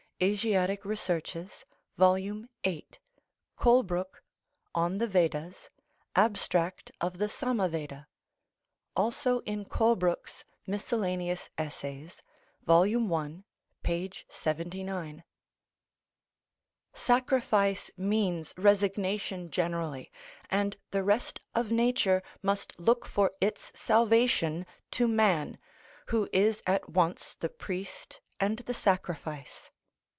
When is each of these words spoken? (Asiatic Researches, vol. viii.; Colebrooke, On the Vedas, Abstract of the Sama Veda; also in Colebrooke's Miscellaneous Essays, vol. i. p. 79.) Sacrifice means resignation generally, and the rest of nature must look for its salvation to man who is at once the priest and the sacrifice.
(Asiatic 0.23 0.85
Researches, 0.85 1.65
vol. 1.97 2.13
viii.; 2.13 2.85
Colebrooke, 3.57 4.21
On 4.75 4.99
the 4.99 5.07
Vedas, 5.07 5.71
Abstract 6.15 6.91
of 7.01 7.17
the 7.17 7.27
Sama 7.27 7.67
Veda; 7.67 8.07
also 8.95 9.39
in 9.47 9.65
Colebrooke's 9.65 10.45
Miscellaneous 10.67 11.49
Essays, 11.57 12.21
vol. 12.61 12.83
i. 13.15 13.43
p. 13.81 14.11
79.) 14.29 15.23
Sacrifice 16.93 17.89
means 17.97 18.53
resignation 18.57 19.49
generally, 19.49 20.11
and 20.51 20.77
the 20.91 21.01
rest 21.03 21.39
of 21.55 21.71
nature 21.71 22.21
must 22.43 22.79
look 22.79 23.07
for 23.07 23.31
its 23.41 23.71
salvation 23.73 24.67
to 24.91 25.07
man 25.07 25.57
who 26.09 26.29
is 26.31 26.61
at 26.67 26.87
once 26.89 27.33
the 27.33 27.49
priest 27.49 28.21
and 28.39 28.59
the 28.59 28.73
sacrifice. 28.75 29.71